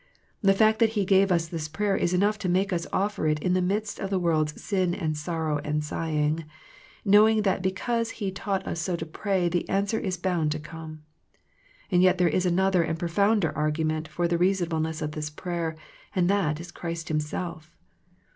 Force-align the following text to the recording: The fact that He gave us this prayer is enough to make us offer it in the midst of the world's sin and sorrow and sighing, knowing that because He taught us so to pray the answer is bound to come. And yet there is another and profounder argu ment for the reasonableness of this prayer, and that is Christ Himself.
The 0.41 0.55
fact 0.55 0.79
that 0.79 0.93
He 0.97 1.05
gave 1.05 1.31
us 1.31 1.47
this 1.47 1.67
prayer 1.67 1.95
is 1.95 2.11
enough 2.11 2.39
to 2.39 2.49
make 2.49 2.73
us 2.73 2.87
offer 2.91 3.27
it 3.27 3.37
in 3.39 3.53
the 3.53 3.61
midst 3.61 3.99
of 3.99 4.09
the 4.09 4.17
world's 4.17 4.59
sin 4.59 4.95
and 4.95 5.15
sorrow 5.15 5.59
and 5.63 5.83
sighing, 5.83 6.45
knowing 7.05 7.43
that 7.43 7.61
because 7.61 8.09
He 8.17 8.31
taught 8.31 8.65
us 8.65 8.79
so 8.79 8.95
to 8.95 9.05
pray 9.05 9.47
the 9.47 9.69
answer 9.69 9.99
is 9.99 10.17
bound 10.17 10.53
to 10.53 10.59
come. 10.59 11.03
And 11.91 12.01
yet 12.01 12.17
there 12.17 12.27
is 12.27 12.47
another 12.47 12.81
and 12.81 12.97
profounder 12.97 13.53
argu 13.53 13.85
ment 13.85 14.07
for 14.07 14.27
the 14.27 14.39
reasonableness 14.39 15.03
of 15.03 15.11
this 15.11 15.29
prayer, 15.29 15.75
and 16.15 16.27
that 16.31 16.59
is 16.59 16.71
Christ 16.71 17.09
Himself. 17.09 17.77